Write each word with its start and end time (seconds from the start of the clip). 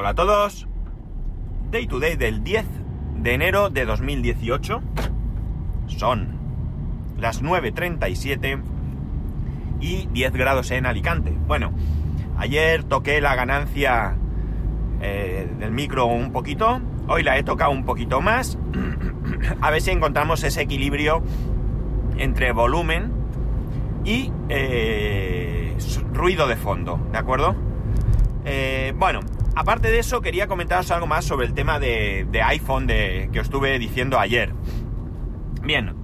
Hola 0.00 0.10
a 0.10 0.14
todos. 0.14 0.68
Day 1.72 1.88
to 1.88 1.98
day 1.98 2.14
del 2.14 2.44
10 2.44 2.64
de 3.16 3.34
enero 3.34 3.68
de 3.68 3.84
2018. 3.84 4.80
Son 5.88 6.38
las 7.18 7.42
9.37 7.42 8.62
y 9.80 10.06
10 10.12 10.32
grados 10.34 10.70
en 10.70 10.86
Alicante. 10.86 11.36
Bueno, 11.48 11.72
ayer 12.36 12.84
toqué 12.84 13.20
la 13.20 13.34
ganancia 13.34 14.16
eh, 15.00 15.50
del 15.58 15.72
micro 15.72 16.06
un 16.06 16.30
poquito. 16.30 16.80
Hoy 17.08 17.24
la 17.24 17.36
he 17.36 17.42
tocado 17.42 17.72
un 17.72 17.84
poquito 17.84 18.20
más. 18.20 18.56
a 19.60 19.70
ver 19.72 19.82
si 19.82 19.90
encontramos 19.90 20.44
ese 20.44 20.60
equilibrio 20.60 21.24
entre 22.18 22.52
volumen 22.52 23.10
y 24.04 24.30
eh, 24.48 25.76
ruido 26.12 26.46
de 26.46 26.54
fondo, 26.54 27.00
¿de 27.10 27.18
acuerdo? 27.18 27.56
Eh, 28.44 28.94
bueno, 28.96 29.22
aparte 29.58 29.90
de 29.90 29.98
eso, 29.98 30.20
quería 30.20 30.46
comentaros 30.46 30.88
algo 30.92 31.08
más 31.08 31.24
sobre 31.24 31.44
el 31.46 31.52
tema 31.52 31.80
de, 31.80 32.28
iPhone 32.44 32.86
de, 32.86 33.28
que 33.32 33.40
os 33.40 33.46
estuve 33.46 33.76
diciendo 33.80 34.20
ayer. 34.20 34.52
Bien, 35.62 35.96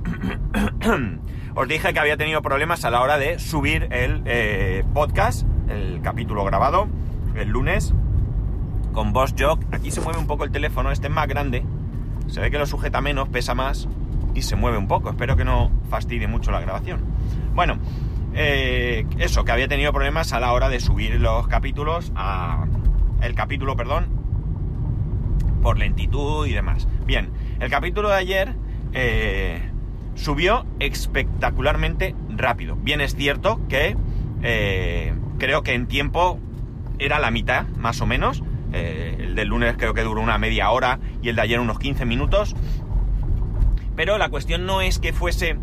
os 1.54 1.68
dije 1.68 1.92
que 1.92 2.00
había 2.00 2.16
tenido 2.16 2.42
problemas 2.42 2.84
a 2.84 2.90
la 2.90 3.00
hora 3.00 3.16
de 3.16 3.38
subir 3.38 3.86
el 3.92 4.22
eh, 4.26 4.82
podcast, 4.92 5.46
el 5.68 6.00
capítulo 6.02 6.45
grabado, 6.45 6.88
el 7.36 7.48
lunes, 7.48 7.95
con 8.92 9.12
Boss 9.12 9.36
Jock. 9.38 9.62
Aquí 9.73 9.92
se 9.92 10.00
mueve 10.00 10.18
un 10.18 10.26
poco 10.26 10.42
el 10.42 10.50
teléfono, 10.50 10.90
este 10.90 11.06
es 11.06 11.12
más 11.12 11.28
grande, 11.28 11.64
se 12.26 12.40
ve 12.40 12.50
que 12.50 12.59
lo 12.59 12.66
sujeta 12.66 13.00
menos, 13.00 13.28
pesa 13.28 13.54
más 13.54 13.88
y 14.34 14.42
se 14.42 14.56
mueve 14.56 14.78
un 14.78 14.88
poco. 14.88 15.10
Espero 15.10 15.36
que 15.36 15.45
no 15.45 15.70
fastidie 15.88 16.26
mucho 16.26 16.50
la 16.50 16.59
grabación. 16.59 17.04
Bueno, 17.54 17.78
eh, 18.34 19.06
eso, 19.18 19.45
que 19.45 19.52
había 19.52 19.68
tenido 19.68 19.92
problemas 19.92 20.32
a 20.32 20.40
la 20.40 20.52
hora 20.52 20.68
de 20.68 20.80
subir 20.80 21.20
los 21.20 21.46
capítulos 21.46 22.10
a... 22.16 22.66
El 23.24 23.34
capítulo, 23.34 23.74
perdón, 23.74 24.06
por 25.62 25.78
lentitud 25.78 26.46
y 26.46 26.52
demás. 26.52 26.87
Bien, 27.07 27.30
el 27.59 27.71
capítulo 27.71 28.10
de 28.10 28.16
ayer 28.16 28.54
eh, 28.93 29.62
subió 30.15 30.66
espectacularmente 30.79 32.15
rápido. 32.29 32.76
Bien 32.76 33.01
es 33.01 33.16
cierto 33.16 33.66
que 33.66 33.96
eh, 34.43 35.15
creo 35.38 35.63
que 35.63 35.73
en 35.73 35.87
tiempo 35.87 36.38
era 36.98 37.18
la 37.18 37.30
mitad, 37.30 37.66
más 37.79 38.02
o 38.02 38.07
menos. 38.07 38.43
el 38.74 39.35
del 39.35 39.48
lunes 39.48 39.76
creo 39.79 39.95
que 39.95 40.02
duró 40.02 40.20
una 40.20 40.37
media 40.37 40.70
hora 40.70 40.98
y 41.23 41.30
el 41.30 41.37
de 41.37 41.43
ayer 41.43 41.60
unos 41.60 41.79
15 41.79 42.04
minutos. 42.04 42.54
Pero 43.96 44.18
la 44.18 44.29
cuestión 44.29 44.66
no 44.66 44.82
es 44.82 44.98
que 44.98 45.15
fuese 45.15 45.57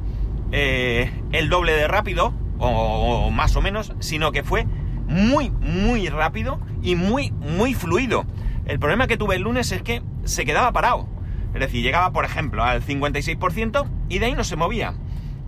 el 0.51 1.49
doble 1.49 1.73
de 1.73 1.87
rápido, 1.87 2.33
o, 2.57 3.29
más 3.29 3.55
o 3.55 3.61
menos, 3.61 3.93
sino 3.99 4.31
que 4.31 4.43
fue 4.43 4.65
muy, 5.11 5.51
muy 5.51 6.07
rápido 6.09 6.59
y 6.81 6.95
muy, 6.95 7.31
muy 7.31 7.73
fluido. 7.73 8.25
El 8.65 8.79
problema 8.79 9.07
que 9.07 9.17
tuve 9.17 9.35
el 9.35 9.41
lunes 9.41 9.71
es 9.71 9.83
que 9.83 10.01
se 10.23 10.45
quedaba 10.45 10.71
parado. 10.71 11.07
Es 11.53 11.59
decir, 11.59 11.83
llegaba, 11.83 12.11
por 12.13 12.23
ejemplo, 12.23 12.63
al 12.63 12.81
56% 12.81 13.85
y 14.07 14.19
de 14.19 14.25
ahí 14.25 14.33
no 14.33 14.43
se 14.43 14.55
movía. 14.55 14.93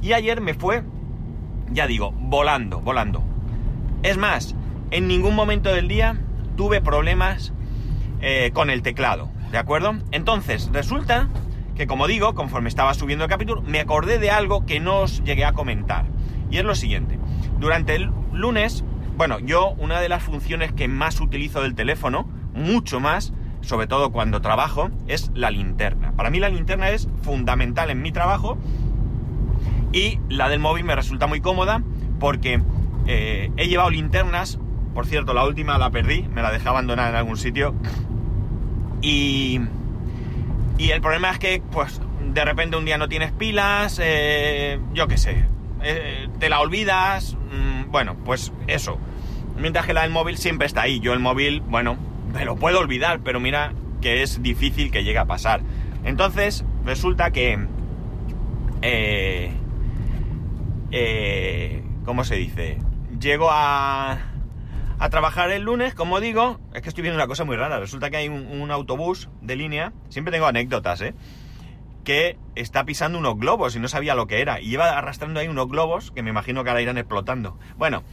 Y 0.01 0.13
ayer 0.13 0.41
me 0.41 0.53
fue, 0.53 0.83
ya 1.71 1.87
digo, 1.87 2.11
volando, 2.11 2.81
volando. 2.81 3.23
Es 4.03 4.17
más, 4.17 4.53
en 4.91 5.07
ningún 5.07 5.33
momento 5.33 5.73
del 5.73 5.87
día 5.87 6.19
tuve 6.57 6.81
problemas 6.81 7.53
eh, 8.21 8.51
con 8.53 8.69
el 8.69 8.81
teclado, 8.81 9.31
¿de 9.51 9.57
acuerdo? 9.57 9.95
Entonces, 10.11 10.69
resulta 10.73 11.29
que, 11.75 11.87
como 11.87 12.07
digo, 12.07 12.35
conforme 12.35 12.67
estaba 12.67 12.93
subiendo 12.93 13.23
el 13.23 13.29
capítulo, 13.29 13.61
me 13.61 13.79
acordé 13.79 14.19
de 14.19 14.29
algo 14.29 14.65
que 14.65 14.81
no 14.81 14.99
os 14.99 15.23
llegué 15.23 15.45
a 15.45 15.53
comentar. 15.53 16.05
Y 16.51 16.57
es 16.57 16.65
lo 16.65 16.75
siguiente. 16.75 17.17
Durante 17.59 17.95
el 17.95 18.11
lunes, 18.33 18.83
bueno, 19.15 19.39
yo 19.39 19.71
una 19.77 19.99
de 19.99 20.09
las 20.09 20.23
funciones 20.23 20.73
que 20.73 20.87
más 20.87 21.19
utilizo 21.21 21.61
del 21.61 21.75
teléfono, 21.75 22.27
mucho 22.53 22.99
más, 22.99 23.33
sobre 23.61 23.87
todo 23.87 24.11
cuando 24.11 24.41
trabajo, 24.41 24.89
es 25.07 25.31
la 25.33 25.51
linterna. 25.51 26.13
Para 26.13 26.29
mí 26.29 26.39
la 26.39 26.49
linterna 26.49 26.89
es 26.89 27.07
fundamental 27.21 27.89
en 27.89 28.01
mi 28.01 28.11
trabajo 28.11 28.57
y 29.91 30.19
la 30.29 30.49
del 30.49 30.59
móvil 30.59 30.83
me 30.83 30.95
resulta 30.95 31.27
muy 31.27 31.41
cómoda 31.41 31.83
porque 32.19 32.61
eh, 33.07 33.51
he 33.57 33.67
llevado 33.67 33.89
linternas, 33.89 34.59
por 34.93 35.05
cierto, 35.05 35.33
la 35.33 35.45
última 35.45 35.77
la 35.77 35.91
perdí, 35.91 36.23
me 36.23 36.41
la 36.41 36.51
dejé 36.51 36.69
abandonada 36.69 37.09
en 37.09 37.15
algún 37.15 37.37
sitio 37.37 37.75
y, 39.01 39.59
y 40.77 40.89
el 40.91 41.01
problema 41.01 41.29
es 41.29 41.39
que, 41.39 41.61
pues, 41.71 42.01
de 42.33 42.45
repente 42.45 42.77
un 42.77 42.85
día 42.85 42.97
no 42.97 43.09
tienes 43.09 43.31
pilas, 43.31 43.99
eh, 44.01 44.79
yo 44.93 45.07
qué 45.07 45.17
sé, 45.17 45.45
eh, 45.83 46.29
te 46.39 46.49
la 46.49 46.61
olvidas, 46.61 47.35
mm, 47.35 47.72
bueno, 47.93 48.17
pues 48.25 48.51
eso. 48.65 48.97
Mientras 49.55 49.85
que 49.85 49.93
la 49.93 50.01
del 50.01 50.09
móvil 50.09 50.35
siempre 50.37 50.65
está 50.65 50.81
ahí. 50.81 50.99
Yo 50.99 51.13
el 51.13 51.19
móvil, 51.19 51.61
bueno, 51.61 51.95
me 52.33 52.43
lo 52.43 52.55
puedo 52.55 52.79
olvidar, 52.79 53.19
pero 53.23 53.39
mira 53.39 53.71
que 54.01 54.23
es 54.23 54.41
difícil 54.41 54.89
que 54.89 55.03
llegue 55.03 55.19
a 55.19 55.25
pasar. 55.25 55.61
Entonces, 56.03 56.65
resulta 56.83 57.29
que... 57.29 57.67
Eh, 58.81 59.51
eh, 60.89 61.83
¿Cómo 62.03 62.23
se 62.23 62.35
dice? 62.35 62.79
Llego 63.19 63.49
a, 63.51 64.17
a 64.97 65.09
trabajar 65.11 65.51
el 65.51 65.61
lunes, 65.61 65.93
como 65.93 66.19
digo, 66.19 66.59
es 66.73 66.81
que 66.81 66.89
estoy 66.89 67.03
viendo 67.03 67.19
una 67.19 67.27
cosa 67.27 67.43
muy 67.43 67.57
rara. 67.57 67.79
Resulta 67.79 68.09
que 68.09 68.17
hay 68.17 68.27
un 68.27 68.71
autobús 68.71 69.29
de 69.41 69.55
línea, 69.55 69.93
siempre 70.09 70.31
tengo 70.31 70.47
anécdotas, 70.47 70.99
¿eh? 71.01 71.13
Que 72.03 72.37
está 72.55 72.85
pisando 72.85 73.17
unos 73.17 73.37
globos 73.37 73.75
y 73.75 73.79
no 73.79 73.87
sabía 73.87 74.15
lo 74.15 74.27
que 74.27 74.41
era. 74.41 74.59
Y 74.59 74.73
iba 74.73 74.97
arrastrando 74.97 75.39
ahí 75.39 75.47
unos 75.47 75.67
globos 75.67 76.11
que 76.11 76.21
me 76.23 76.29
imagino 76.29 76.63
que 76.63 76.69
ahora 76.69 76.81
irán 76.81 76.97
explotando. 76.97 77.57
Bueno, 77.77 78.03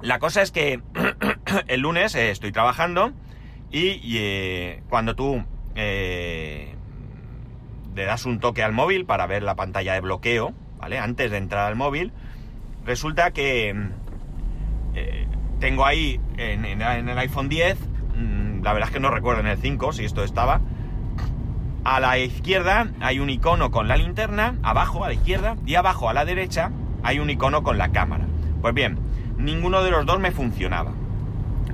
la 0.00 0.18
cosa 0.18 0.42
es 0.42 0.50
que 0.50 0.80
el 1.68 1.80
lunes 1.80 2.14
eh, 2.14 2.30
estoy 2.30 2.52
trabajando 2.52 3.12
y, 3.70 4.00
eh, 4.18 4.82
cuando 4.88 5.14
tú 5.14 5.44
eh, 5.74 6.74
le 7.94 8.04
das 8.04 8.26
un 8.26 8.40
toque 8.40 8.62
al 8.62 8.72
móvil 8.72 9.06
para 9.06 9.26
ver 9.26 9.42
la 9.42 9.54
pantalla 9.54 9.94
de 9.94 10.00
bloqueo, 10.00 10.54
¿vale? 10.78 10.98
Antes 10.98 11.30
de 11.30 11.38
entrar 11.38 11.66
al 11.66 11.76
móvil, 11.76 12.12
resulta 12.84 13.30
que 13.30 13.74
tengo 15.60 15.86
ahí 15.86 16.20
en, 16.36 16.64
en, 16.64 17.08
el 17.08 17.18
iPhone 17.18 17.48
10, 17.48 17.78
mm, 18.16 18.62
la 18.62 18.72
verdad 18.72 18.88
es 18.88 18.92
que 18.92 19.00
no 19.00 19.10
recuerdo 19.10 19.40
en 19.40 19.46
el 19.46 19.58
5 19.58 19.92
si 19.92 20.04
esto 20.04 20.24
estaba, 20.24 20.60
a 21.84 22.00
la 22.00 22.18
izquierda 22.18 22.88
hay 23.00 23.18
un 23.18 23.30
icono 23.30 23.70
con 23.70 23.88
la 23.88 23.96
linterna, 23.96 24.56
abajo 24.62 25.04
a 25.04 25.08
la 25.08 25.14
izquierda, 25.14 25.56
y 25.66 25.74
abajo 25.74 26.08
a 26.08 26.14
la 26.14 26.24
derecha 26.24 26.70
hay 27.02 27.18
un 27.18 27.30
icono 27.30 27.62
con 27.62 27.78
la 27.78 27.90
cámara. 27.90 28.26
Pues 28.60 28.74
bien, 28.74 28.98
ninguno 29.36 29.82
de 29.82 29.90
los 29.90 30.06
dos 30.06 30.20
me 30.20 30.30
funcionaba. 30.30 30.92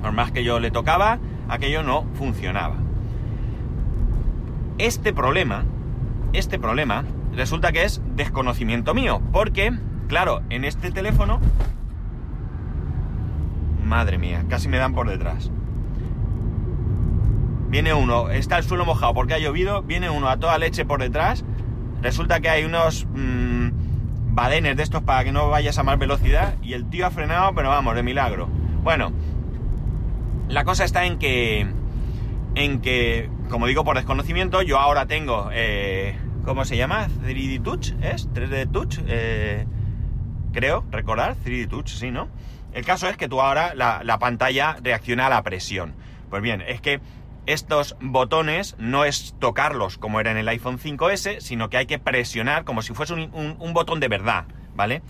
Por 0.01 0.11
más 0.11 0.31
que 0.31 0.43
yo 0.43 0.59
le 0.59 0.71
tocaba, 0.71 1.19
aquello 1.47 1.83
no 1.83 2.05
funcionaba. 2.15 2.75
Este 4.77 5.13
problema, 5.13 5.65
este 6.33 6.57
problema, 6.57 7.03
resulta 7.35 7.71
que 7.71 7.83
es 7.83 8.01
desconocimiento 8.15 8.93
mío, 8.93 9.21
porque, 9.31 9.73
claro, 10.07 10.41
en 10.49 10.63
este 10.63 10.91
teléfono... 10.91 11.39
Madre 13.83 14.17
mía, 14.17 14.45
casi 14.47 14.69
me 14.69 14.77
dan 14.77 14.93
por 14.93 15.09
detrás. 15.09 15.51
Viene 17.69 17.93
uno, 17.93 18.29
está 18.31 18.57
el 18.57 18.63
suelo 18.63 18.83
mojado 18.83 19.13
porque 19.13 19.35
ha 19.35 19.39
llovido, 19.39 19.83
viene 19.83 20.09
uno 20.09 20.27
a 20.27 20.37
toda 20.37 20.57
leche 20.57 20.85
por 20.85 20.99
detrás, 20.99 21.45
resulta 22.01 22.39
que 22.39 22.49
hay 22.49 22.65
unos 22.65 23.05
mmm, 23.05 23.69
badenes 24.33 24.75
de 24.75 24.83
estos 24.83 25.03
para 25.03 25.23
que 25.23 25.31
no 25.31 25.49
vayas 25.49 25.77
a 25.77 25.83
más 25.83 25.99
velocidad 25.99 26.55
y 26.63 26.73
el 26.73 26.89
tío 26.89 27.05
ha 27.05 27.11
frenado, 27.11 27.53
pero 27.53 27.69
vamos, 27.69 27.93
de 27.93 28.01
milagro. 28.01 28.47
Bueno, 28.81 29.11
la 30.47 30.63
cosa 30.63 30.83
está 30.83 31.05
en 31.05 31.19
que, 31.19 31.67
en 32.55 32.81
que, 32.81 33.29
como 33.49 33.67
digo 33.67 33.83
por 33.83 33.97
desconocimiento, 33.97 34.63
yo 34.63 34.79
ahora 34.79 35.05
tengo, 35.05 35.49
eh, 35.53 36.17
¿cómo 36.45 36.65
se 36.65 36.75
llama? 36.75 37.07
3D 37.23 37.61
Touch, 37.61 37.91
¿es? 38.01 38.29
3D 38.33 38.71
Touch, 38.71 38.97
eh, 39.07 39.67
creo, 40.53 40.85
recordar, 40.89 41.35
3D 41.45 41.67
Touch, 41.69 41.89
sí, 41.89 42.09
¿no? 42.09 42.29
El 42.73 42.83
caso 42.83 43.07
es 43.07 43.15
que 43.15 43.27
tú 43.29 43.41
ahora 43.41 43.75
la, 43.75 44.01
la 44.03 44.17
pantalla 44.17 44.77
reacciona 44.81 45.27
a 45.27 45.29
la 45.29 45.43
presión. 45.43 45.93
Pues 46.29 46.41
bien, 46.41 46.61
es 46.61 46.81
que 46.81 46.99
estos 47.49 47.95
botones 47.99 48.75
no 48.77 49.05
es 49.05 49.35
tocarlos 49.39 49.97
como 49.97 50.19
era 50.19 50.29
en 50.29 50.37
el 50.37 50.47
iPhone 50.47 50.77
5S, 50.77 51.39
sino 51.39 51.67
que 51.69 51.77
hay 51.77 51.87
que 51.87 51.97
presionar 51.97 52.63
como 52.63 52.83
si 52.83 52.93
fuese 52.93 53.15
un, 53.15 53.73
botón 53.73 53.99
de 53.99 54.07
verdad, 54.07 54.45
¿vale? 54.75 55.01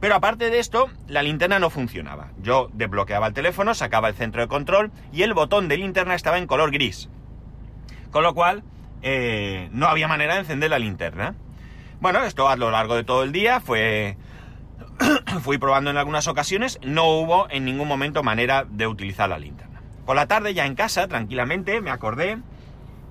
Pero 0.00 0.16
aparte 0.16 0.50
de 0.50 0.58
esto, 0.58 0.90
la 1.08 1.22
linterna 1.22 1.58
no 1.58 1.70
funcionaba. 1.70 2.28
Yo 2.42 2.68
desbloqueaba 2.74 3.28
el 3.28 3.32
teléfono, 3.32 3.72
sacaba 3.72 4.08
el 4.08 4.14
centro 4.14 4.42
de 4.42 4.48
control 4.48 4.92
y 5.14 5.22
el 5.22 5.32
botón 5.32 5.68
de 5.68 5.78
linterna 5.78 6.14
estaba 6.14 6.36
en 6.36 6.46
color 6.46 6.72
gris. 6.72 7.08
Con 8.10 8.22
lo 8.22 8.34
cual, 8.34 8.62
eh, 9.00 9.70
no 9.72 9.86
había 9.86 10.08
manera 10.08 10.34
de 10.34 10.40
encender 10.40 10.68
la 10.68 10.78
linterna. 10.78 11.36
Bueno, 12.02 12.22
esto 12.22 12.50
a 12.50 12.56
lo 12.56 12.70
largo 12.70 12.96
de 12.96 13.04
todo 13.04 13.22
el 13.22 13.32
día 13.32 13.60
fue... 13.60 14.18
fui 15.42 15.56
probando 15.56 15.88
en 15.88 15.96
algunas 15.96 16.28
ocasiones, 16.28 16.78
no 16.82 17.06
hubo 17.06 17.48
en 17.50 17.64
ningún 17.64 17.88
momento 17.88 18.22
manera 18.22 18.66
de 18.68 18.86
utilizar 18.86 19.30
la 19.30 19.38
linterna. 19.38 19.69
Por 20.06 20.16
la 20.16 20.26
tarde 20.26 20.54
ya 20.54 20.66
en 20.66 20.74
casa, 20.74 21.08
tranquilamente, 21.08 21.80
me 21.80 21.90
acordé 21.90 22.38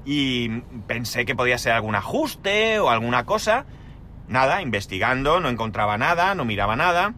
y 0.06 0.50
pensé 0.88 1.26
que 1.26 1.36
podía 1.36 1.58
ser 1.58 1.74
algún 1.74 1.96
ajuste 1.96 2.80
o 2.80 2.90
alguna 2.90 3.26
cosa. 3.26 3.66
Nada, 4.28 4.62
investigando, 4.62 5.40
no 5.40 5.50
encontraba 5.50 5.98
nada, 5.98 6.36
no 6.36 6.46
miraba 6.46 6.76
nada. 6.76 7.14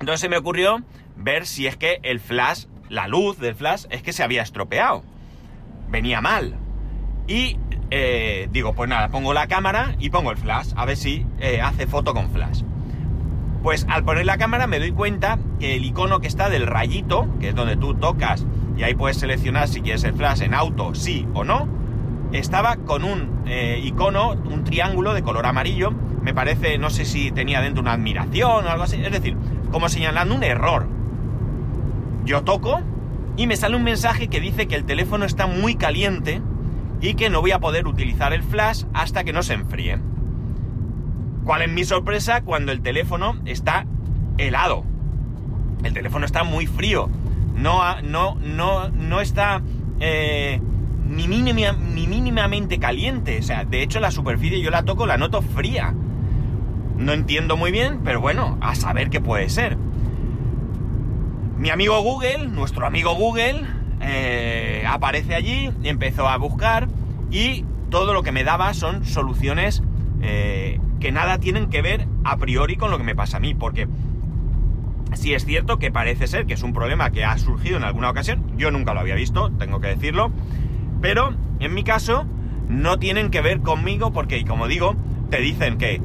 Entonces 0.00 0.20
se 0.20 0.28
me 0.28 0.36
ocurrió 0.36 0.82
ver 1.16 1.46
si 1.46 1.66
es 1.66 1.76
que 1.76 2.00
el 2.02 2.20
flash, 2.20 2.66
la 2.88 3.08
luz 3.08 3.38
del 3.38 3.54
flash 3.54 3.84
es 3.90 4.02
que 4.02 4.12
se 4.12 4.22
había 4.22 4.42
estropeado. 4.42 5.02
Venía 5.88 6.20
mal. 6.20 6.56
Y 7.26 7.58
eh, 7.90 8.48
digo, 8.50 8.74
pues 8.74 8.88
nada, 8.88 9.08
pongo 9.08 9.32
la 9.32 9.46
cámara 9.46 9.94
y 9.98 10.10
pongo 10.10 10.30
el 10.30 10.36
flash, 10.36 10.72
a 10.76 10.84
ver 10.84 10.96
si 10.96 11.26
eh, 11.38 11.60
hace 11.60 11.86
foto 11.86 12.12
con 12.12 12.30
flash. 12.30 12.62
Pues 13.62 13.86
al 13.88 14.04
poner 14.04 14.26
la 14.26 14.36
cámara 14.36 14.66
me 14.66 14.78
doy 14.78 14.92
cuenta 14.92 15.38
que 15.58 15.76
el 15.76 15.84
icono 15.84 16.20
que 16.20 16.26
está 16.26 16.50
del 16.50 16.66
rayito, 16.66 17.28
que 17.40 17.50
es 17.50 17.54
donde 17.54 17.76
tú 17.76 17.94
tocas 17.94 18.44
y 18.76 18.82
ahí 18.82 18.94
puedes 18.94 19.18
seleccionar 19.18 19.68
si 19.68 19.80
quieres 19.80 20.04
el 20.04 20.14
flash 20.14 20.42
en 20.42 20.54
auto, 20.54 20.94
sí 20.94 21.26
o 21.34 21.44
no, 21.44 21.68
estaba 22.32 22.76
con 22.76 23.04
un 23.04 23.42
eh, 23.46 23.80
icono, 23.84 24.32
un 24.32 24.64
triángulo 24.64 25.14
de 25.14 25.22
color 25.22 25.46
amarillo. 25.46 25.92
Me 26.22 26.34
parece, 26.34 26.78
no 26.78 26.90
sé 26.90 27.04
si 27.04 27.30
tenía 27.30 27.60
dentro 27.60 27.82
una 27.82 27.92
admiración 27.92 28.66
o 28.66 28.68
algo 28.68 28.84
así. 28.84 29.00
Es 29.00 29.12
decir, 29.12 29.36
como 29.70 29.88
señalando 29.88 30.34
un 30.34 30.42
error. 30.42 30.88
Yo 32.24 32.42
toco 32.42 32.80
y 33.36 33.46
me 33.46 33.56
sale 33.56 33.76
un 33.76 33.84
mensaje 33.84 34.28
que 34.28 34.40
dice 34.40 34.66
que 34.66 34.74
el 34.74 34.84
teléfono 34.84 35.24
está 35.24 35.46
muy 35.46 35.76
caliente 35.76 36.40
y 37.00 37.14
que 37.14 37.30
no 37.30 37.40
voy 37.40 37.52
a 37.52 37.60
poder 37.60 37.86
utilizar 37.86 38.32
el 38.32 38.42
flash 38.42 38.84
hasta 38.94 39.24
que 39.24 39.32
no 39.32 39.42
se 39.42 39.54
enfríe. 39.54 39.98
¿Cuál 41.44 41.62
es 41.62 41.70
mi 41.70 41.84
sorpresa 41.84 42.40
cuando 42.40 42.72
el 42.72 42.80
teléfono 42.80 43.36
está 43.44 43.86
helado? 44.38 44.84
El 45.82 45.92
teléfono 45.92 46.24
está 46.24 46.42
muy 46.42 46.66
frío. 46.66 47.10
No, 47.54 48.00
no, 48.02 48.36
no, 48.36 48.88
no 48.88 49.20
está 49.20 49.62
eh, 50.00 50.60
ni, 51.06 51.26
ni 51.26 52.06
mínimamente 52.06 52.78
caliente. 52.78 53.38
O 53.38 53.42
sea, 53.42 53.64
de 53.64 53.82
hecho 53.82 54.00
la 54.00 54.10
superficie 54.10 54.60
yo 54.60 54.70
la 54.70 54.84
toco, 54.84 55.06
la 55.06 55.16
noto 55.16 55.42
fría. 55.42 55.94
No 56.96 57.12
entiendo 57.12 57.56
muy 57.56 57.72
bien, 57.72 58.00
pero 58.04 58.20
bueno, 58.20 58.58
a 58.60 58.74
saber 58.74 59.10
qué 59.10 59.20
puede 59.20 59.48
ser. 59.48 59.76
Mi 61.56 61.70
amigo 61.70 62.00
Google, 62.02 62.48
nuestro 62.48 62.86
amigo 62.86 63.14
Google, 63.14 63.64
eh, 64.00 64.84
aparece 64.86 65.34
allí, 65.34 65.70
empezó 65.82 66.28
a 66.28 66.36
buscar 66.36 66.88
y 67.30 67.64
todo 67.90 68.12
lo 68.12 68.22
que 68.22 68.32
me 68.32 68.44
daba 68.44 68.74
son 68.74 69.04
soluciones 69.04 69.82
eh, 70.20 70.80
que 71.00 71.12
nada 71.12 71.38
tienen 71.38 71.68
que 71.70 71.82
ver 71.82 72.06
a 72.24 72.36
priori 72.36 72.76
con 72.76 72.90
lo 72.90 72.98
que 72.98 73.04
me 73.04 73.14
pasa 73.14 73.36
a 73.36 73.40
mí, 73.40 73.54
porque 73.54 73.88
si 75.12 75.34
es 75.34 75.44
cierto 75.44 75.78
que 75.78 75.90
parece 75.90 76.26
ser 76.26 76.46
que 76.46 76.54
es 76.54 76.62
un 76.62 76.72
problema 76.72 77.10
que 77.10 77.24
ha 77.24 77.36
surgido 77.38 77.76
en 77.76 77.84
alguna 77.84 78.10
ocasión, 78.10 78.56
yo 78.56 78.70
nunca 78.70 78.94
lo 78.94 79.00
había 79.00 79.14
visto, 79.14 79.50
tengo 79.52 79.80
que 79.80 79.88
decirlo, 79.88 80.32
pero 81.00 81.34
en 81.60 81.74
mi 81.74 81.84
caso 81.84 82.26
no 82.68 82.98
tienen 82.98 83.30
que 83.30 83.40
ver 83.40 83.60
conmigo 83.60 84.12
porque, 84.12 84.44
como 84.44 84.68
digo, 84.68 84.96
te 85.30 85.38
dicen 85.38 85.78
que 85.78 86.00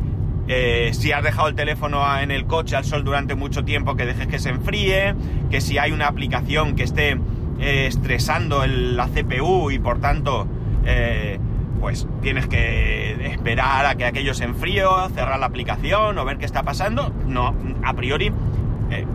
eh, 0.48 0.90
si 0.94 1.12
has 1.12 1.24
dejado 1.24 1.48
el 1.48 1.56
teléfono 1.56 2.04
en 2.20 2.32
el 2.32 2.46
coche 2.46 2.76
al 2.76 2.84
sol 2.84 3.04
durante 3.04 3.36
mucho 3.36 3.64
tiempo, 3.64 3.96
que 3.96 4.06
dejes 4.06 4.28
que 4.28 4.40
se 4.40 4.50
enfríe, 4.50 5.16
que 5.50 5.62
si 5.62 5.78
hay 5.78 5.92
una 5.92 6.08
aplicación 6.08 6.76
que 6.76 6.84
esté 6.84 7.20
eh, 7.60 7.86
estresando 7.88 8.66
la 8.66 9.08
CPU 9.08 9.70
y 9.70 9.80
por 9.80 10.00
tanto, 10.00 10.48
eh, 10.86 11.40
pues 11.80 12.08
tienes 12.22 12.48
que 12.48 13.28
esperar 13.32 13.86
a 13.86 13.96
que 13.96 14.06
aquello 14.06 14.34
se 14.34 14.46
enfríe, 14.46 14.84
cerrar 15.14 15.40
la 15.40 15.46
aplicación 15.46 16.18
o 16.18 16.26
ver 16.26 16.38
qué 16.38 16.46
está 16.46 16.64
pasando. 16.64 17.14
No, 17.28 17.56
a 17.84 17.94
priori 17.94 18.32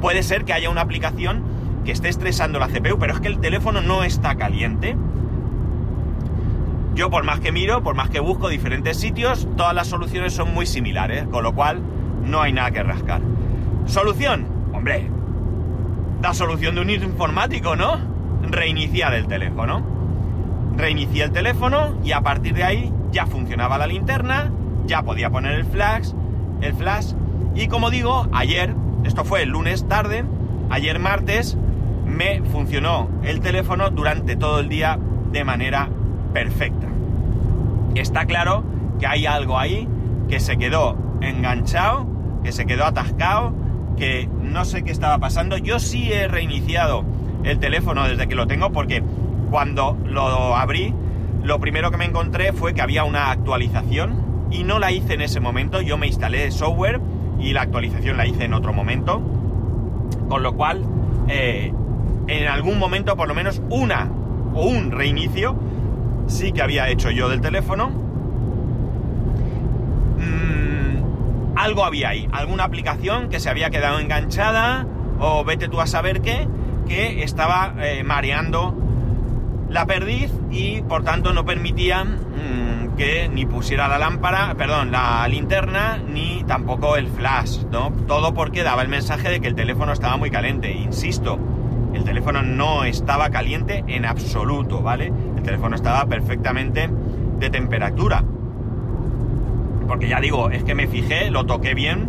puede 0.00 0.22
ser 0.22 0.44
que 0.44 0.52
haya 0.52 0.70
una 0.70 0.80
aplicación 0.80 1.42
que 1.84 1.92
esté 1.92 2.08
estresando 2.08 2.58
la 2.58 2.68
CPU, 2.68 2.98
pero 2.98 3.12
es 3.12 3.20
que 3.20 3.28
el 3.28 3.40
teléfono 3.40 3.80
no 3.80 4.04
está 4.04 4.36
caliente. 4.36 4.96
Yo 6.94 7.10
por 7.10 7.24
más 7.24 7.40
que 7.40 7.52
miro, 7.52 7.82
por 7.82 7.94
más 7.94 8.08
que 8.08 8.20
busco 8.20 8.48
diferentes 8.48 8.98
sitios, 8.98 9.48
todas 9.56 9.74
las 9.74 9.88
soluciones 9.88 10.32
son 10.32 10.54
muy 10.54 10.66
similares, 10.66 11.26
con 11.26 11.42
lo 11.42 11.52
cual 11.54 11.80
no 12.24 12.40
hay 12.40 12.52
nada 12.52 12.70
que 12.70 12.82
rascar. 12.82 13.20
Solución, 13.86 14.46
hombre, 14.72 15.10
la 16.22 16.32
solución 16.32 16.76
de 16.76 16.80
un 16.80 16.90
informático, 16.90 17.76
¿no? 17.76 17.98
Reiniciar 18.42 19.12
el 19.14 19.26
teléfono. 19.26 19.82
Reinicié 20.76 21.24
el 21.24 21.32
teléfono 21.32 21.96
y 22.02 22.12
a 22.12 22.20
partir 22.20 22.54
de 22.54 22.64
ahí 22.64 22.92
ya 23.12 23.26
funcionaba 23.26 23.76
la 23.76 23.86
linterna, 23.86 24.50
ya 24.86 25.02
podía 25.02 25.30
poner 25.30 25.52
el 25.52 25.64
flash, 25.64 26.10
el 26.60 26.74
flash 26.74 27.12
y 27.54 27.68
como 27.68 27.90
digo, 27.90 28.26
ayer, 28.32 28.74
esto 29.04 29.24
fue 29.24 29.42
el 29.42 29.50
lunes 29.50 29.86
tarde, 29.88 30.24
ayer 30.70 30.98
martes 30.98 31.56
me 32.06 32.42
funcionó 32.42 33.08
el 33.22 33.40
teléfono 33.40 33.90
durante 33.90 34.36
todo 34.36 34.60
el 34.60 34.68
día 34.68 34.98
de 35.30 35.44
manera 35.44 35.88
perfecta. 36.32 36.86
Está 37.94 38.26
claro 38.26 38.64
que 38.98 39.06
hay 39.06 39.26
algo 39.26 39.58
ahí 39.58 39.88
que 40.28 40.40
se 40.40 40.56
quedó 40.56 40.96
enganchado, 41.20 42.06
que 42.42 42.52
se 42.52 42.66
quedó 42.66 42.84
atascado, 42.84 43.52
que 43.96 44.28
no 44.42 44.64
sé 44.64 44.82
qué 44.82 44.90
estaba 44.90 45.18
pasando. 45.18 45.56
Yo 45.56 45.78
sí 45.78 46.12
he 46.12 46.28
reiniciado 46.28 47.04
el 47.44 47.58
teléfono 47.58 48.08
desde 48.08 48.26
que 48.26 48.34
lo 48.34 48.46
tengo 48.46 48.72
porque 48.72 49.02
cuando 49.50 49.96
lo 50.06 50.56
abrí, 50.56 50.94
lo 51.42 51.60
primero 51.60 51.90
que 51.90 51.96
me 51.96 52.06
encontré 52.06 52.52
fue 52.52 52.74
que 52.74 52.82
había 52.82 53.04
una 53.04 53.30
actualización 53.30 54.48
y 54.50 54.64
no 54.64 54.78
la 54.78 54.92
hice 54.92 55.14
en 55.14 55.20
ese 55.20 55.40
momento. 55.40 55.80
Yo 55.80 55.98
me 55.98 56.06
instalé 56.06 56.50
software 56.50 57.00
y 57.40 57.52
la 57.52 57.62
actualización 57.62 58.16
la 58.16 58.26
hice 58.26 58.44
en 58.44 58.54
otro 58.54 58.72
momento. 58.72 59.20
Con 60.28 60.42
lo 60.42 60.54
cual, 60.54 60.84
eh, 61.28 61.72
en 62.26 62.48
algún 62.48 62.78
momento, 62.78 63.16
por 63.16 63.28
lo 63.28 63.34
menos 63.34 63.62
una 63.70 64.10
o 64.54 64.66
un 64.66 64.90
reinicio, 64.90 65.56
sí 66.26 66.52
que 66.52 66.62
había 66.62 66.88
hecho 66.88 67.10
yo 67.10 67.28
del 67.28 67.40
teléfono. 67.40 67.90
Mm, 70.18 71.56
algo 71.56 71.84
había 71.84 72.10
ahí, 72.10 72.28
alguna 72.32 72.64
aplicación 72.64 73.28
que 73.28 73.40
se 73.40 73.50
había 73.50 73.70
quedado 73.70 73.98
enganchada 73.98 74.86
o 75.20 75.44
vete 75.44 75.68
tú 75.68 75.80
a 75.80 75.86
saber 75.86 76.20
qué, 76.22 76.48
que 76.88 77.22
estaba 77.22 77.74
eh, 77.80 78.02
mareando 78.04 78.74
la 79.68 79.86
perdiz 79.86 80.30
y 80.50 80.82
por 80.82 81.02
tanto 81.04 81.32
no 81.32 81.44
permitía 81.44 82.04
mm, 82.04 82.63
que 82.96 83.28
ni 83.28 83.46
pusiera 83.46 83.88
la 83.88 83.98
lámpara, 83.98 84.54
perdón, 84.56 84.92
la 84.92 85.26
linterna 85.28 85.98
ni 85.98 86.44
tampoco 86.44 86.96
el 86.96 87.08
flash, 87.08 87.64
¿no? 87.70 87.92
Todo 88.06 88.34
porque 88.34 88.62
daba 88.62 88.82
el 88.82 88.88
mensaje 88.88 89.28
de 89.28 89.40
que 89.40 89.48
el 89.48 89.54
teléfono 89.54 89.92
estaba 89.92 90.16
muy 90.16 90.30
caliente, 90.30 90.72
insisto. 90.72 91.38
El 91.92 92.04
teléfono 92.04 92.42
no 92.42 92.84
estaba 92.84 93.30
caliente 93.30 93.84
en 93.86 94.04
absoluto, 94.04 94.82
¿vale? 94.82 95.12
El 95.36 95.42
teléfono 95.42 95.76
estaba 95.76 96.06
perfectamente 96.06 96.88
de 97.38 97.50
temperatura. 97.50 98.24
Porque 99.86 100.08
ya 100.08 100.20
digo, 100.20 100.50
es 100.50 100.64
que 100.64 100.74
me 100.74 100.86
fijé, 100.86 101.30
lo 101.30 101.46
toqué 101.46 101.74
bien 101.74 102.08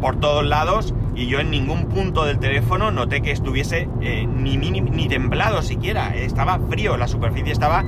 por 0.00 0.16
todos 0.20 0.44
lados 0.44 0.94
y 1.14 1.26
yo 1.26 1.40
en 1.40 1.50
ningún 1.50 1.86
punto 1.86 2.24
del 2.24 2.38
teléfono 2.38 2.90
noté 2.90 3.22
que 3.22 3.30
estuviese 3.30 3.88
eh, 4.02 4.26
ni, 4.26 4.56
ni, 4.56 5.08
temblado 5.08 5.62
siquiera. 5.62 6.14
Estaba 6.14 6.58
frío, 6.58 6.96
la 6.96 7.08
superficie 7.08 7.52
estaba 7.52 7.84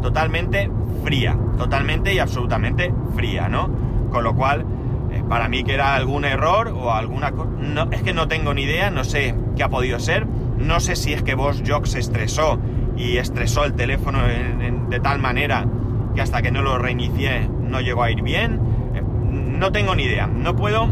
totalmente 0.00 0.70
fría, 1.04 1.36
totalmente 1.58 2.14
y 2.14 2.18
absolutamente 2.18 2.92
fría, 3.14 3.48
¿no? 3.48 3.70
Con 4.10 4.24
lo 4.24 4.34
cual, 4.34 4.64
eh, 5.10 5.22
para 5.28 5.48
mí 5.48 5.64
que 5.64 5.74
era 5.74 5.94
algún 5.94 6.24
error 6.24 6.68
o 6.68 6.92
alguna 6.92 7.32
cosa... 7.32 7.50
No, 7.60 7.88
es 7.90 8.02
que 8.02 8.12
no 8.12 8.28
tengo 8.28 8.54
ni 8.54 8.62
idea, 8.62 8.90
no 8.90 9.04
sé 9.04 9.34
qué 9.56 9.62
ha 9.62 9.68
podido 9.68 9.98
ser 9.98 10.26
no 10.62 10.80
sé 10.80 10.96
si 10.96 11.12
es 11.12 11.22
que 11.22 11.34
vos 11.34 11.62
Jock 11.66 11.86
se 11.86 11.98
estresó 11.98 12.58
y 12.96 13.16
estresó 13.16 13.64
el 13.64 13.74
teléfono 13.74 14.20
de 14.22 15.00
tal 15.00 15.18
manera 15.18 15.66
que 16.14 16.20
hasta 16.20 16.42
que 16.42 16.50
no 16.50 16.62
lo 16.62 16.78
reinicié 16.78 17.48
no 17.48 17.80
llegó 17.80 18.02
a 18.02 18.10
ir 18.10 18.22
bien. 18.22 18.60
Eh, 18.94 19.02
no 19.02 19.72
tengo 19.72 19.94
ni 19.94 20.04
idea. 20.04 20.26
No 20.26 20.54
puedo 20.54 20.86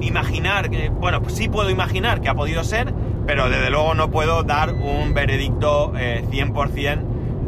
imaginar, 0.00 0.70
que, 0.70 0.88
bueno, 0.88 1.20
pues 1.20 1.34
sí 1.34 1.48
puedo 1.48 1.70
imaginar 1.70 2.20
que 2.20 2.28
ha 2.28 2.34
podido 2.34 2.64
ser, 2.64 2.92
pero 3.26 3.48
desde 3.48 3.70
luego 3.70 3.94
no 3.94 4.10
puedo 4.10 4.42
dar 4.42 4.74
un 4.74 5.14
veredicto 5.14 5.92
100% 5.94 6.78
eh, 6.78 6.98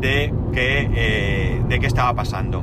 de 0.01 0.35
que, 0.53 0.91
eh, 0.95 1.63
de 1.69 1.81
qué 1.81 1.87
estaba 1.87 2.15
pasando. 2.15 2.63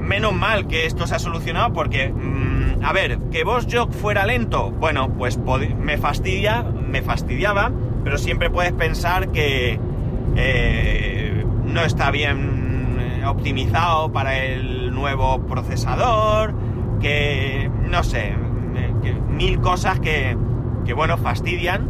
Menos 0.00 0.32
mal 0.32 0.66
que 0.66 0.86
esto 0.86 1.06
se 1.06 1.14
ha 1.14 1.18
solucionado 1.18 1.72
porque... 1.72 2.08
Mm, 2.08 2.62
a 2.84 2.92
ver, 2.92 3.18
que 3.30 3.44
vos 3.44 3.66
Jock 3.70 3.92
fuera 3.92 4.26
lento, 4.26 4.72
bueno, 4.72 5.08
pues 5.16 5.38
me 5.78 5.98
fastidia, 5.98 6.62
me 6.62 7.00
fastidiaba, 7.00 7.70
pero 8.02 8.18
siempre 8.18 8.50
puedes 8.50 8.72
pensar 8.72 9.30
que 9.30 9.78
eh, 10.36 11.44
no 11.64 11.84
está 11.84 12.10
bien 12.10 12.96
eh, 12.98 13.24
optimizado 13.24 14.10
para 14.12 14.36
el 14.36 14.92
nuevo 14.92 15.46
procesador, 15.46 16.54
que 17.00 17.70
no 17.88 18.02
sé, 18.02 18.34
eh, 18.74 19.14
mil 19.28 19.60
cosas 19.60 20.00
que, 20.00 20.36
que, 20.84 20.94
bueno, 20.94 21.16
fastidian, 21.18 21.88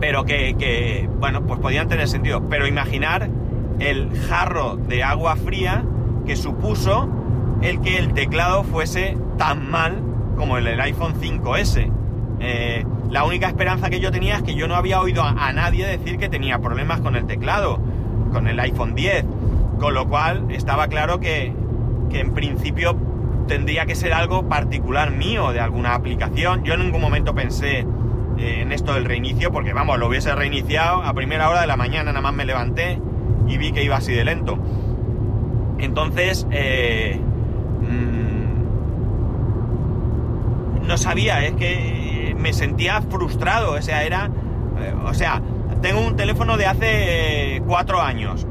pero 0.00 0.24
que, 0.24 0.56
que, 0.58 1.08
bueno, 1.18 1.42
pues 1.46 1.60
podían 1.60 1.88
tener 1.88 2.08
sentido. 2.08 2.48
Pero 2.48 2.66
imaginar 2.66 3.28
el 3.78 4.10
jarro 4.28 4.76
de 4.76 5.02
agua 5.02 5.36
fría 5.36 5.84
que 6.26 6.36
supuso 6.36 7.08
el 7.62 7.80
que 7.80 7.98
el 7.98 8.12
teclado 8.12 8.64
fuese 8.64 9.16
tan 9.38 9.70
mal 9.70 10.02
como 10.36 10.58
el, 10.58 10.80
iPhone 10.80 11.14
5S. 11.20 11.90
Eh, 12.40 12.84
la 13.10 13.24
única 13.24 13.46
esperanza 13.46 13.90
que 13.90 14.00
yo 14.00 14.10
tenía 14.10 14.36
es 14.36 14.42
que 14.42 14.54
yo 14.54 14.66
no 14.68 14.74
había 14.74 15.00
oído 15.00 15.22
a, 15.22 15.52
nadie 15.52 15.86
decir 15.86 16.18
que 16.18 16.28
tenía 16.28 16.58
problemas 16.58 17.00
con 17.00 17.16
el 17.16 17.26
teclado, 17.26 17.78
con 18.32 18.48
el 18.48 18.58
iPhone 18.60 18.94
10, 18.94 19.24
con 19.78 19.94
lo 19.94 20.08
cual 20.08 20.46
estaba 20.50 20.88
claro 20.88 21.20
que, 21.20 21.52
que 22.10 22.20
en 22.20 22.34
principio 22.34 22.96
tendría 23.46 23.86
que 23.86 23.94
ser 23.94 24.12
algo 24.12 24.48
particular 24.48 25.10
mío 25.10 25.52
de 25.52 25.60
alguna 25.60 25.94
aplicación. 25.94 26.64
Yo 26.64 26.74
en 26.74 26.80
ningún 26.80 27.00
momento 27.00 27.34
pensé 27.34 27.86
eh, 28.38 28.60
en 28.62 28.72
esto 28.72 28.94
del 28.94 29.04
reinicio, 29.04 29.52
porque 29.52 29.72
vamos, 29.72 29.98
lo 29.98 30.08
hubiese 30.08 30.34
reiniciado 30.34 31.02
a 31.02 31.14
primera 31.14 31.48
hora 31.48 31.60
de 31.60 31.66
la 31.66 31.76
mañana, 31.76 32.10
nada 32.12 32.20
más 32.20 32.34
me 32.34 32.44
levanté 32.44 33.00
y 33.46 33.58
vi 33.58 33.72
que 33.72 33.84
iba 33.84 33.96
así 33.96 34.12
de 34.12 34.24
lento. 34.24 34.58
Entonces, 35.78 36.46
eh, 36.50 37.20
mm, 37.80 38.44
no 40.86 40.96
sabía, 40.96 41.44
es 41.44 41.52
que 41.52 42.34
me 42.38 42.52
sentía 42.52 43.02
frustrado, 43.02 43.72
o 43.72 43.82
sea, 43.82 44.04
era, 44.04 44.30
eh, 44.80 44.94
o 45.04 45.14
sea, 45.14 45.40
tengo 45.80 46.00
un 46.00 46.16
teléfono 46.16 46.56
de 46.56 46.66
hace 46.66 47.62
cuatro 47.66 48.00
años. 48.00 48.46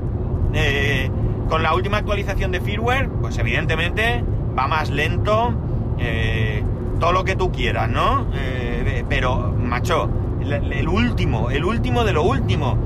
con 1.50 1.62
la 1.62 1.74
última 1.76 1.98
actualización 1.98 2.52
de 2.52 2.62
firmware, 2.62 3.10
pues 3.22 3.38
evidentemente 3.38 4.24
va 4.58 4.68
más 4.68 4.90
lento, 4.90 5.54
todo 7.00 7.12
lo 7.12 7.24
que 7.24 7.36
tú 7.36 7.52
quieras, 7.52 7.90
¿no? 7.90 8.28
pero, 9.10 9.54
macho, 9.58 10.10
el, 10.52 10.88
último, 10.88 11.50
el 11.50 11.66
último 11.66 12.04
de 12.04 12.14
lo 12.14 12.24
último. 12.24 12.78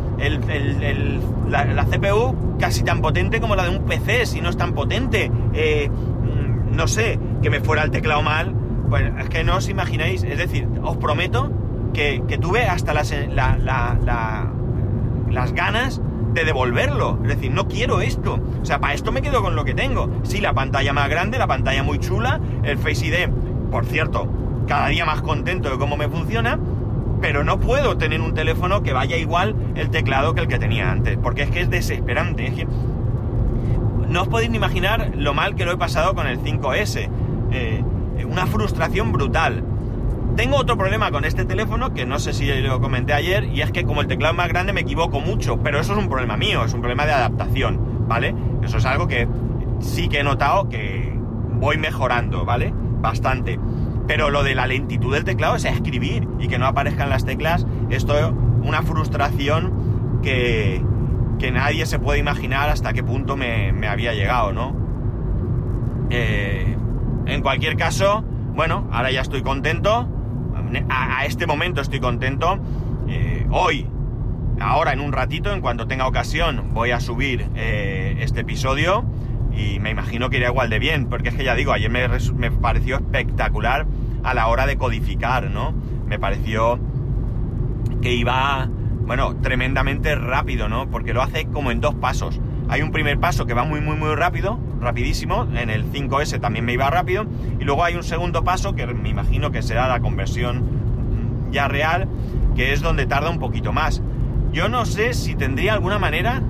la, 1.50 1.86
CPU 1.86 2.58
casi 2.60 2.84
tan 2.84 3.02
potente 3.02 3.40
como 3.40 3.56
la 3.56 3.64
de 3.64 3.78
un 3.78 3.86
PC, 3.86 4.26
si 4.26 4.42
no 4.42 4.50
es 4.50 4.58
tan 4.58 4.74
potente. 4.74 5.32
Eh, 5.54 5.90
no 6.72 6.88
sé, 6.88 7.20
que 7.42 7.50
me 7.50 7.60
fuera 7.60 7.84
el 7.84 7.92
teclado 7.92 8.22
mal. 8.22 8.54
Pues 8.90 9.12
es 9.20 9.30
que 9.30 9.44
no 9.44 9.58
os 9.58 9.70
imagináis. 9.70 10.24
Es 10.24 10.38
decir, 10.38 10.68
os 10.84 10.98
prometo 10.98 11.52
que, 11.94 12.22
tuve 12.40 12.66
hasta 12.66 12.94
las, 12.94 13.14
las 15.30 15.54
ganas 15.54 16.02
de 16.38 16.46
devolverlo. 16.46 17.20
Es 17.24 17.29
decir, 17.29 17.51
no 17.51 17.67
quiero 17.67 18.01
esto. 18.01 18.39
O 18.62 18.65
sea, 18.65 18.79
para 18.79 18.94
esto 18.94 19.12
me 19.12 19.22
quedo 19.22 19.41
con 19.41 19.56
lo 19.56 19.65
que 19.65 19.74
tengo. 19.74 20.10
Sí, 20.24 20.39
la 20.39 20.53
pantalla 20.53 20.94
más 20.94 21.10
grande, 21.10 21.38
la 21.38 21.48
pantalla 21.48 21.84
muy 21.84 22.00
chula, 22.00 22.39
el 22.63 22.77
Face 22.77 23.06
ID, 23.08 23.29
por 23.72 23.86
cierto, 23.86 24.27
cada 24.67 24.88
día 24.88 25.06
más 25.06 25.22
contento 25.22 25.70
de 25.70 25.77
cómo 25.77 25.98
me 25.98 26.08
funciona, 26.08 26.60
pero 27.22 27.44
no 27.44 27.60
puedo 27.60 27.98
tener 27.98 28.22
un 28.22 28.34
teléfono 28.34 28.84
que 28.84 28.94
vaya 28.94 29.17
igual 29.17 29.56
el 29.75 29.89
teclado 29.89 30.36
que 30.36 30.41
el 30.41 30.48
que 30.48 30.60
tenía 30.60 30.91
antes, 30.91 31.17
porque 31.17 31.44
es 31.44 31.50
que 31.50 31.62
es 31.62 31.70
desesperante. 31.70 32.67
no 34.08 34.22
os 34.22 34.27
podéis 34.27 34.51
ni 34.51 34.58
imaginar 34.58 35.12
lo 35.15 35.34
mal 35.34 35.56
que 35.56 35.65
lo 35.65 35.72
he 35.72 35.77
pasado 35.77 36.13
con 36.13 36.27
el 36.27 36.39
5S. 36.39 37.10
Eh, 37.51 37.84
una 38.29 38.46
frustración 38.46 39.12
brutal. 39.12 39.63
Tengo 40.38 40.58
otro 40.58 40.77
problema 40.77 41.10
con 41.10 41.25
este 41.25 41.46
teléfono 41.46 41.96
que 41.96 42.06
no 42.06 42.20
sé 42.20 42.32
si 42.32 42.46
lo 42.62 42.79
comenté 42.79 43.12
ayer, 43.12 43.46
y 43.46 43.62
es 43.62 43.72
que 43.72 43.86
como 43.86 44.01
el 44.01 44.08
teclado 44.08 44.34
es 44.34 44.38
más 44.38 44.48
grande 44.50 44.72
me 44.72 44.82
equivoco 44.82 45.20
mucho, 45.20 45.58
pero 45.63 45.79
eso 45.79 45.94
es 45.94 45.98
un 45.98 46.10
problema 46.10 46.38
mío, 46.38 46.63
es 46.63 46.75
un 46.75 46.79
problema 46.82 47.08
de 47.08 47.13
adaptación, 47.13 48.06
¿vale? 48.08 48.36
Eso 48.62 48.77
es 48.77 48.86
algo 48.86 49.08
que 49.08 49.27
sí 49.79 50.10
que 50.10 50.20
he 50.20 50.24
notado 50.24 50.70
que 50.70 51.12
voy 51.53 51.79
mejorando, 51.79 52.46
¿vale? 52.46 52.72
Bastante. 53.01 53.60
Pero 54.06 54.29
lo 54.29 54.44
de 54.44 54.53
la 54.53 54.67
lentitud 54.67 55.12
del 55.12 55.24
teclado, 55.24 55.58
sea, 55.58 55.72
escribir 55.72 56.27
y 56.39 56.48
que 56.48 56.60
no 56.60 56.67
aparezcan 56.67 57.10
las 57.10 57.25
teclas, 57.25 57.65
esto 57.89 58.15
es 58.15 58.32
una 58.62 58.84
frustración 58.84 60.20
que, 60.22 60.86
que 61.39 61.50
nadie 61.50 61.88
se 61.88 61.98
puede 61.98 62.20
imaginar 62.20 62.70
hasta 62.70 62.94
qué 62.94 63.01
punto 63.01 63.38
me, 63.38 63.88
había 63.88 64.13
llegado, 64.13 64.53
¿no? 64.53 64.75
Eh, 66.12 66.77
en 67.25 67.41
cualquier 67.41 67.75
caso, 67.75 68.24
bueno, 68.53 68.88
ahora 68.91 69.10
ya 69.10 69.22
estoy 69.22 69.41
contento. 69.41 70.08
A, 70.90 71.26
este 71.26 71.48
momento 71.48 71.82
estoy 71.82 72.00
contento. 72.00 72.60
Eh, 73.08 73.46
hoy, 73.52 73.88
ahora 74.60 74.94
en 74.94 75.00
un 75.00 75.12
ratito, 75.12 75.54
en 75.54 75.62
cuanto 75.62 75.88
tenga 75.88 76.08
ocasión, 76.08 76.74
voy 76.74 76.92
a 76.92 77.00
subir 77.00 77.50
eh, 77.56 78.18
este 78.20 78.42
episodio 78.42 79.06
y 79.52 79.80
me 79.80 79.90
imagino 79.90 80.30
que 80.30 80.38
irá 80.38 80.48
igual 80.48 80.70
de 80.70 80.80
bien, 80.80 81.08
porque 81.08 81.30
es 81.30 81.36
que 81.36 81.44
ya 81.44 81.56
digo, 81.56 81.72
ayer 81.72 81.90
me, 81.90 82.08
me 82.36 82.52
pareció 82.52 82.98
espectacular 82.98 83.88
a 84.24 84.34
la 84.34 84.48
hora 84.48 84.66
de 84.66 84.78
codificar, 84.78 85.50
¿no? 85.50 85.74
Me 86.06 86.20
pareció 86.20 86.80
que 88.02 88.14
iba, 88.14 88.70
bueno, 89.06 89.36
tremendamente 89.38 90.16
rápido, 90.16 90.68
¿no? 90.70 90.90
Porque 90.90 91.14
lo 91.14 91.22
hace 91.22 91.46
como 91.46 91.72
en 91.72 91.80
dos 91.82 91.96
pasos. 91.96 92.40
Hay 92.70 92.82
un 92.82 92.92
primer 92.92 93.20
paso 93.20 93.46
que 93.46 93.54
va 93.54 93.64
muy, 93.64 93.82
muy, 93.82 93.96
muy 93.96 94.14
rápido, 94.16 94.60
rapidísimo, 94.79 95.48
en 95.55 95.69
el 95.69 95.91
5S 95.91 96.39
también 96.39 96.65
me 96.65 96.74
iba 96.74 96.89
rápido, 96.89 97.25
y 97.60 97.63
luego 97.63 97.84
hay 97.84 97.96
un 97.96 98.03
segundo 98.03 98.43
paso 98.43 98.75
que 98.75 98.86
me 98.88 99.10
imagino 99.10 99.51
que 99.51 99.62
será 99.62 99.88
la 99.88 100.00
conversión 100.00 100.63
ya 101.51 101.67
real, 101.67 102.07
que 102.55 102.74
es 102.74 102.81
donde 102.81 103.05
tarda 103.05 103.29
un 103.29 103.39
poquito 103.39 103.74
más. 103.74 104.01
Yo 104.51 104.69
no 104.69 104.86
sé 104.86 105.13
si 105.13 105.36
tendría 105.36 105.74
alguna 105.74 106.00
manera 106.00 106.41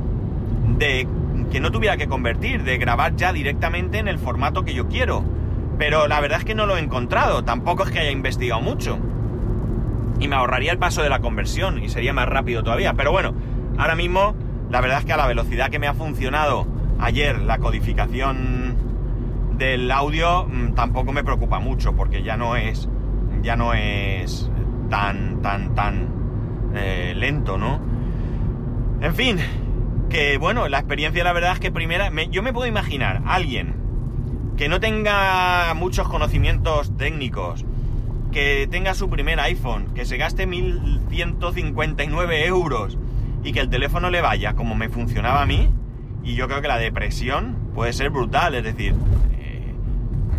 de 0.78 1.08
que 1.52 1.60
no 1.60 1.72
tuviera 1.72 1.98
que 1.98 2.08
convertir, 2.08 2.64
de 2.64 2.78
grabar 2.78 3.16
ya 3.16 3.34
directamente 3.34 4.00
en 4.00 4.08
el 4.08 4.20
formato 4.20 4.64
que 4.64 4.74
yo 4.74 4.88
quiero. 4.88 5.24
Pero 5.78 6.08
la 6.08 6.20
verdad 6.20 6.40
es 6.40 6.46
que 6.46 6.56
no 6.56 6.66
lo 6.66 6.78
he 6.78 6.80
encontrado, 6.80 7.44
tampoco 7.44 7.84
es 7.84 7.92
que 7.92 8.00
haya 8.00 8.12
investigado 8.12 8.62
mucho. 8.62 8.98
Y 10.20 10.28
me 10.28 10.36
ahorraría 10.36 10.72
el 10.72 10.80
paso 10.80 11.04
de 11.04 11.10
la 11.10 11.20
conversión 11.20 11.84
y 11.84 11.90
sería 11.90 12.14
más 12.14 12.28
rápido 12.28 12.64
todavía. 12.64 12.94
Pero 12.94 13.12
bueno, 13.12 13.34
ahora 13.78 13.96
mismo 13.96 14.36
la 14.70 14.82
verdad 14.82 15.00
es 15.00 15.06
que 15.06 15.14
a 15.14 15.18
la 15.18 15.28
velocidad 15.28 15.70
que 15.70 15.80
me 15.80 15.88
ha 15.88 15.94
funcionado 15.94 16.68
ayer 17.00 17.40
la 17.42 17.58
codificación 17.60 18.76
del 19.58 19.92
audio 19.92 20.46
mm, 20.46 20.74
tampoco 20.74 21.12
me 21.12 21.24
preocupa 21.24 21.60
mucho 21.60 21.96
porque 21.96 22.24
ya 22.24 22.38
no 22.38 22.56
es 22.56 22.88
ya 23.42 23.56
no 23.56 23.74
es 23.74 24.50
tan 24.90 25.42
tan 25.42 25.76
tan 25.76 26.18
eh, 26.76 27.14
lento, 27.16 27.58
¿no? 27.58 27.80
En 29.02 29.16
fin, 29.16 29.38
que 30.10 30.38
bueno, 30.38 30.68
la 30.68 30.80
experiencia 30.80 31.24
la 31.24 31.34
verdad 31.34 31.54
es 31.54 31.60
que 31.60 31.72
primera, 31.72 32.12
yo 32.32 32.44
me 32.44 32.54
puedo 32.54 32.68
imaginar 32.68 33.22
alguien 33.26 33.76
que 34.58 34.70
no 34.70 34.80
tenga 34.80 35.74
muchos 35.76 36.08
conocimientos 36.08 36.96
técnicos, 36.98 37.64
que 38.32 38.68
tenga 38.70 38.94
su 38.96 39.10
primer 39.10 39.40
iPhone, 39.40 39.94
que 39.94 40.06
se 40.06 40.18
gaste 40.18 40.48
1.159 40.48 42.46
euros 42.46 42.98
y 43.44 43.52
que 43.52 43.60
el 43.60 43.70
teléfono 43.70 44.10
le 44.10 44.22
vaya 44.22 44.54
como 44.54 44.76
me 44.76 44.90
funcionaba 44.90 45.44
a 45.44 45.46
mí, 45.46 45.70
y 46.28 46.36
yo 46.36 46.50
creo 46.50 46.62
que 46.62 46.68
la 46.68 46.78
depresión 46.78 47.56
puede 47.74 47.94
ser 47.94 48.10
brutal, 48.10 48.54
es 48.54 48.64
decir, 48.64 48.94
eh, 49.40 49.74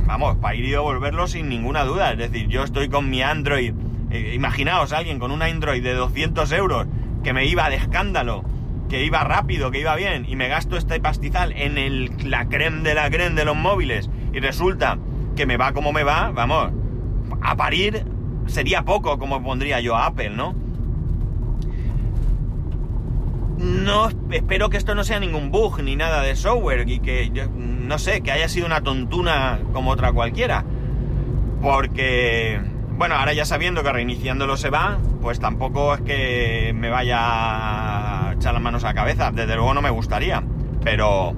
vamos, 0.04 0.37
para 0.37 0.54
ir 0.54 0.66
y 0.66 0.76
volverlo 0.76 1.26
sin 1.26 1.49
ninguna 1.49 1.85
duda, 1.85 2.12
es 2.12 2.18
decir, 2.18 2.47
yo 2.49 2.62
estoy 2.62 2.90
con 2.90 3.09
mi 3.09 3.23
Android, 3.23 3.73
eh, 4.11 4.33
imaginaos 4.35 4.92
alguien 4.92 5.18
con 5.18 5.30
un 5.30 5.40
Android 5.40 5.83
de 5.83 5.95
200 5.95 6.52
euros 6.52 6.87
que 7.25 7.33
me 7.33 7.47
iba 7.47 7.71
de 7.71 7.76
escándalo, 7.76 8.45
que 8.90 9.02
iba 9.02 9.25
rápido, 9.25 9.71
que 9.71 9.80
iba 9.80 9.97
bien, 9.97 10.26
y 10.28 10.37
me 10.37 10.49
gasto 10.49 10.76
este 10.76 11.00
pastizal 11.00 11.52
en 11.52 11.78
el, 11.78 12.12
la 12.23 12.50
creme 12.50 12.83
de 12.83 12.95
la 12.95 13.09
creme 13.09 13.35
de 13.35 13.47
los 13.47 13.57
móviles, 13.57 14.11
y 14.35 14.40
resulta 14.40 14.99
que 15.37 15.47
me 15.47 15.57
va 15.57 15.73
como 15.73 15.95
me 15.95 16.04
va, 16.04 16.30
vamos, 16.33 16.71
a 17.40 17.57
parir 17.57 18.04
sería 18.47 18.83
poco 18.83 19.18
como 19.18 19.42
pondría 19.42 19.80
yo 19.80 19.97
a 19.97 20.04
Apple, 20.04 20.30
¿no? 20.30 20.54
No, 23.59 24.09
espero 24.31 24.71
que 24.71 24.77
esto 24.77 24.95
no 24.95 25.05
sea 25.05 25.21
ningún 25.21 25.50
bug 25.50 25.83
ni 25.83 25.97
nada 25.97 26.23
de 26.23 26.37
software 26.37 26.88
y 26.88 27.00
que, 27.00 27.31
no 27.57 27.99
sé, 27.99 28.21
que 28.21 28.31
haya 28.31 28.49
sido 28.49 28.67
una 28.67 28.83
tontuna 28.83 29.61
como 29.73 29.91
otra 29.91 30.12
cualquiera. 30.12 30.65
Porque 31.61 32.61
bueno, 32.99 33.15
ahora 33.15 33.33
ya 33.33 33.45
sabiendo 33.45 33.85
que 33.85 33.93
reiniciándolo 33.93 34.57
se 34.57 34.71
va, 34.71 34.99
pues 35.23 35.38
tampoco 35.38 35.95
es 35.95 36.00
que 36.00 36.73
me 36.75 36.91
vaya 36.91 37.19
a 37.21 38.33
echar 38.33 38.53
las 38.53 38.61
manos 38.61 38.83
a 38.83 38.88
la 38.88 38.95
cabeza. 38.95 39.31
Desde 39.31 39.55
luego 39.55 39.73
no 39.73 39.81
me 39.81 39.91
gustaría. 39.91 40.43
Pero, 40.83 41.33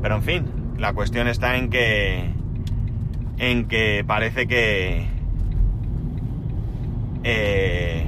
pero 0.00 0.16
en 0.16 0.22
fin, 0.22 0.46
la 0.78 0.94
cuestión 0.94 1.28
está 1.28 1.56
en 1.56 1.68
que, 1.68 2.30
en 3.36 3.68
que 3.68 4.02
parece 4.06 4.46
que, 4.46 5.06
eh, 7.22 8.06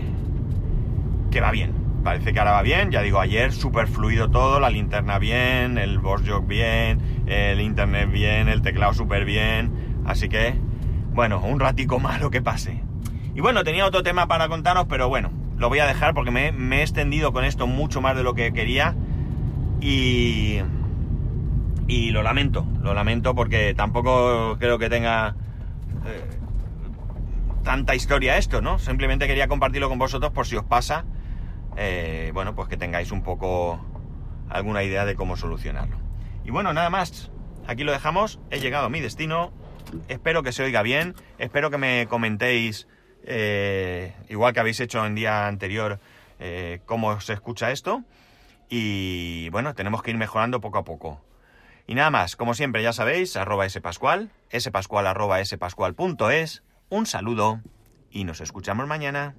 que 1.31 1.41
va 1.43 1.51
bien. 1.51 1.76
Parece 2.07 2.33
que 2.33 2.39
ahora 2.39 2.53
va 2.53 2.63
bien. 2.63 2.93
Ya 2.93 3.03
digo, 3.03 3.19
ayer 3.19 3.53
súper 3.53 3.89
fluido 3.89 4.31
todo, 4.31 4.61
la 4.61 4.71
linterna 4.71 5.19
bien, 5.19 5.77
el 5.77 5.99
boss 5.99 6.23
jog 6.25 6.47
bien, 6.47 7.25
el 7.27 7.61
internet 7.61 8.09
bien, 8.13 8.49
el 8.49 8.63
teclado 8.63 8.95
súper 8.95 9.25
bien. 9.25 10.03
Así 10.07 10.29
que, 10.29 10.55
bueno, 11.11 11.41
un 11.41 11.59
ratico 11.59 11.99
malo 11.99 12.31
que 12.31 12.41
pase. 12.41 12.81
Y 13.35 13.41
bueno, 13.41 13.65
tenía 13.65 13.85
otro 13.87 14.05
tema 14.05 14.29
para 14.29 14.47
contaros, 14.47 14.87
pero 14.89 15.09
bueno, 15.09 15.33
lo 15.57 15.69
voy 15.69 15.81
a 15.81 15.87
dejar 15.87 16.15
porque 16.15 16.31
me, 16.31 16.51
he 16.79 16.83
extendido 16.83 17.33
con 17.33 17.45
esto 17.45 17.67
mucho 17.67 18.01
más 18.01 18.15
de 18.15 18.23
lo 18.23 18.35
que 18.35 18.53
quería. 18.53 18.95
Y, 19.81 20.61
y 21.89 22.11
lo 22.11 22.23
lamento, 22.23 22.69
lo 22.83 22.95
lamento 22.95 23.35
porque 23.35 23.75
tampoco 23.75 24.59
creo 24.61 24.79
que 24.79 24.89
tenga 24.89 25.35
eh, 26.07 26.39
tanta 27.65 27.97
historia 27.97 28.37
esto, 28.39 28.61
¿no? 28.61 28.79
Simplemente 28.79 29.27
quería 29.27 29.49
compartirlo 29.49 29.89
con 29.89 29.99
vosotros 29.99 30.31
por 30.31 30.47
si 30.47 30.55
os 30.55 30.65
pasa, 30.65 31.05
eh, 31.77 32.31
bueno, 32.35 32.55
pues 32.55 32.69
que 32.69 32.77
tengáis 32.77 33.13
un 33.13 33.23
poco 33.23 33.85
alguna 34.49 34.83
idea 34.83 35.05
de 35.05 35.15
cómo 35.15 35.37
solucionarlo. 35.37 35.99
Y 36.45 36.51
bueno, 36.51 36.73
nada 36.73 36.91
más, 36.91 37.31
aquí 37.67 37.85
lo 37.85 37.93
dejamos, 37.93 38.41
he 38.51 38.61
llegado 38.61 38.87
a 38.87 38.91
mi 38.91 39.01
destino, 39.01 39.53
espero 40.09 40.43
que 40.43 40.53
se 40.53 40.63
oiga 40.63 40.83
bien, 40.83 41.15
espero 41.39 41.71
que 41.71 41.79
me 41.79 42.07
comentéis 42.09 42.87
eh, 43.27 44.15
igual 44.29 44.53
que 44.53 44.61
habéis 44.61 44.81
hecho 44.81 45.05
en 45.05 45.15
día 45.17 45.49
anterior, 45.49 45.99
eh, 46.39 46.81
cómo 46.87 47.21
se 47.21 47.33
escucha 47.33 47.73
esto. 47.73 48.05
Y 48.69 49.49
bueno, 49.51 49.75
tenemos 49.75 50.03
que 50.03 50.11
ir 50.11 50.17
mejorando 50.17 50.61
poco 50.61 50.79
a 50.79 50.85
poco. 50.85 51.21
Y 51.87 51.95
nada 51.95 52.11
más, 52.11 52.37
como 52.37 52.55
siempre 52.55 52.83
ya 52.83 52.93
sabéis, 52.93 53.37
arroba 53.37 53.69
spascual, 53.69 54.31
spascual 54.59 55.07
arroba 55.07 55.45
spascual.es, 55.45 56.63
un 56.89 57.07
saludo 57.07 57.61
y 58.11 58.25
nos 58.25 58.41
escuchamos 58.41 58.87
mañana. 58.87 59.37